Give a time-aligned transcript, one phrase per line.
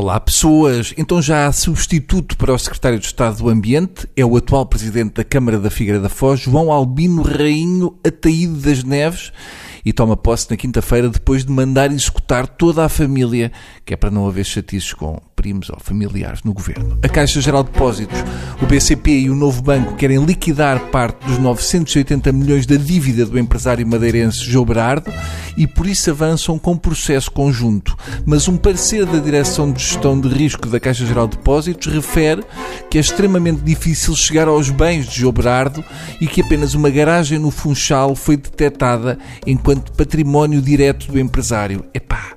[0.00, 4.36] Olá pessoas, então já há substituto para o secretário de Estado do Ambiente, é o
[4.36, 9.32] atual presidente da Câmara da Figueira da Foz, João Albino Rainho Ataíde das Neves,
[9.84, 13.50] e toma posse na quinta-feira depois de mandar executar toda a família,
[13.84, 16.98] que é para não haver chatices com primos ou familiares no governo.
[17.00, 18.18] A Caixa Geral de Depósitos,
[18.60, 23.38] o BCP e o novo banco querem liquidar parte dos 980 milhões da dívida do
[23.38, 25.12] empresário madeirense João Berardo
[25.56, 27.96] e por isso avançam com processo conjunto.
[28.26, 32.42] Mas um parecer da Direção de Gestão de Risco da Caixa Geral de Depósitos refere
[32.90, 35.84] que é extremamente difícil chegar aos bens de João Berardo
[36.20, 41.84] e que apenas uma garagem no Funchal foi detectada enquanto património direto do empresário.
[41.94, 42.32] Epá,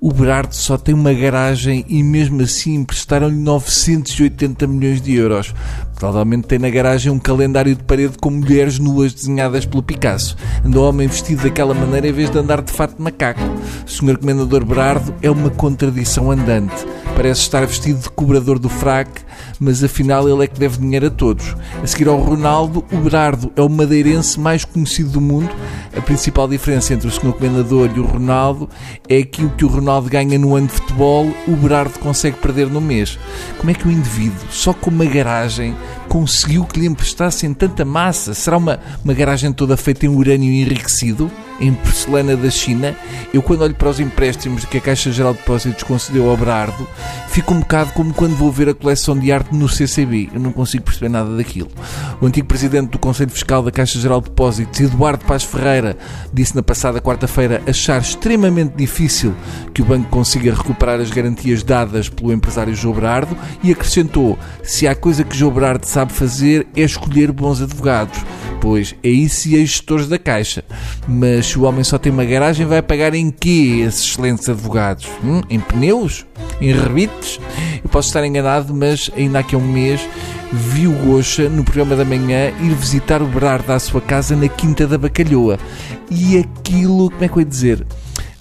[0.00, 5.54] o Berardo só tem uma garagem e mesmo assim emprestaram-lhe 980 milhões de euros.
[5.94, 10.36] Provavelmente tem na garagem um calendário de parede com mulheres nuas desenhadas pelo Picasso.
[10.64, 13.40] Anda o homem vestido daquela maneira em vez de andar de fato de macaco.
[13.86, 14.18] O Sr.
[14.18, 16.74] Comendador Berardo é uma contradição andante.
[17.16, 19.22] Parece estar vestido de cobrador do fraque,
[19.58, 21.56] mas afinal ele é que deve dinheiro a todos.
[21.82, 25.48] A seguir ao Ronaldo, o Berardo é o madeirense mais conhecido do mundo.
[25.96, 27.32] A principal diferença entre o Sr.
[27.32, 28.68] Comendador e o Ronaldo
[29.08, 32.68] é que o que o Ronaldo ganha no ano de futebol, o Berardo consegue perder
[32.68, 33.18] no mês.
[33.56, 35.74] Como é que o indivíduo, só com uma garagem,
[36.10, 38.34] conseguiu que lhe emprestassem tanta massa?
[38.34, 41.30] Será uma, uma garagem toda feita em urânio enriquecido?
[41.60, 42.94] Em porcelana da China?
[43.32, 46.86] Eu, quando olho para os empréstimos que a Caixa Geral de Depósitos concedeu ao Berardo,
[47.28, 50.30] fico um bocado como quando vou ver a coleção de arte no CCB.
[50.34, 51.68] Eu não consigo perceber nada daquilo.
[52.20, 55.96] O antigo presidente do Conselho Fiscal da Caixa Geral de Depósitos, Eduardo Paz Ferreira,
[56.32, 59.34] disse na passada quarta-feira achar extremamente difícil
[59.74, 64.86] que o banco consiga recuperar as garantias dadas pelo empresário João Berardo e acrescentou: se
[64.86, 68.18] há coisa que João Berardo sabe fazer é escolher bons advogados.
[68.60, 70.64] Pois é isso e gestores da Caixa.
[71.06, 75.06] Mas se o homem só tem uma garagem, vai pagar em quê esses excelentes advogados?
[75.22, 75.42] Hum?
[75.48, 76.26] Em pneus?
[76.60, 77.38] Em rebites?
[77.82, 80.00] Eu posso estar enganado, mas ainda há um mês
[80.52, 84.48] vi o Gocha no programa da manhã ir visitar o Berardo à sua casa na
[84.48, 85.58] Quinta da Bacalhoa.
[86.10, 87.86] E aquilo, como é que eu ia dizer?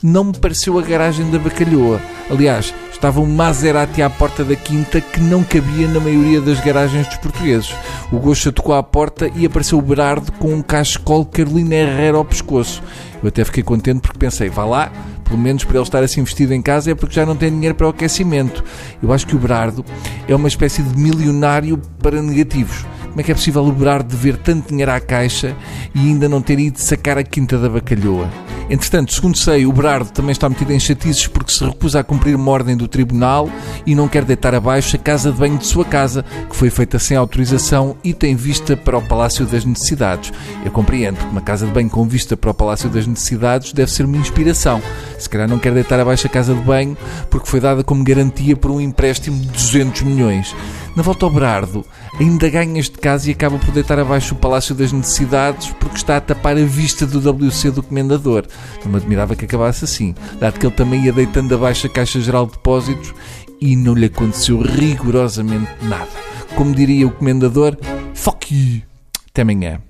[0.01, 1.99] Não me pareceu a garagem da Bacalhoa.
[2.29, 2.73] Aliás,
[3.05, 7.17] estava um Maserati à porta da quinta que não cabia na maioria das garagens dos
[7.17, 7.71] portugueses.
[8.11, 12.25] O Gocha tocou à porta e apareceu o Berardo com um cachecol Carolina Herrera ao
[12.25, 12.81] pescoço.
[13.21, 14.91] Eu até fiquei contente porque pensei, vá lá,
[15.23, 17.75] pelo menos para ele estar assim vestido em casa é porque já não tem dinheiro
[17.75, 18.63] para o aquecimento.
[19.03, 19.85] Eu acho que o Berardo
[20.27, 22.87] é uma espécie de milionário para negativos.
[23.09, 25.55] Como é que é possível o Berardo dever tanto dinheiro à caixa
[25.93, 28.27] e ainda não ter ido sacar a quinta da bacalhoa?
[28.69, 32.35] Entretanto, segundo sei, o Berardo também está metido em chatices porque se recusa a cumprir
[32.35, 33.49] uma ordem do tribunal
[33.85, 36.97] e não quer deitar abaixo a casa de banho de sua casa, que foi feita
[36.97, 40.33] sem autorização e tem vista para o Palácio das Necessidades.
[40.63, 43.91] Eu compreendo que uma casa de banho com vista para o Palácio das Necessidades deve
[43.91, 44.81] ser uma inspiração.
[45.19, 46.97] Se calhar não quer deitar abaixo a casa de banho
[47.29, 50.55] porque foi dada como garantia por um empréstimo de 200 milhões.
[50.95, 51.85] Na volta ao Berardo,
[52.17, 56.15] ainda ganha este caso e acaba por deitar abaixo o Palácio das Necessidades porque está
[56.15, 58.45] a tapar a vista do WC do Comendador.
[58.83, 62.21] Não me admirava que acabasse assim, dado que ele também ia deitando abaixo a Caixa
[62.21, 63.13] Geral de Depósitos
[63.59, 66.07] e não lhe aconteceu rigorosamente nada.
[66.55, 67.77] Como diria o Comendador,
[68.13, 68.81] fuck you.
[69.29, 69.81] Até amanhã.